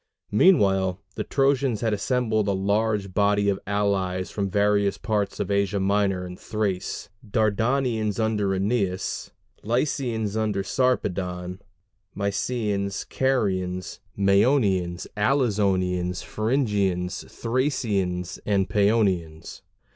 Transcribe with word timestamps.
Meanwhile, 0.31 0.99
the 1.13 1.23
Trojans 1.23 1.81
had 1.81 1.93
assembled 1.93 2.47
a 2.47 2.53
large 2.53 3.13
body 3.13 3.49
of 3.49 3.59
allies 3.67 4.31
from 4.31 4.49
various 4.49 4.97
parts 4.97 5.39
of 5.39 5.51
Asia 5.51 5.79
Minor 5.79 6.25
and 6.25 6.39
Thrace: 6.39 7.09
Dardanians 7.23 8.19
under 8.19 8.47
Æneas, 8.47 9.29
Lycians 9.61 10.35
under 10.35 10.63
Sarpedon, 10.63 11.59
Mysians, 12.15 13.07
Carians, 13.09 13.99
Mæonians, 14.17 15.05
Alizonians, 15.15 16.23
Phrygians, 16.23 17.23
Thracians, 17.31 18.39
and 18.43 18.67
Pæonians. 18.67 19.61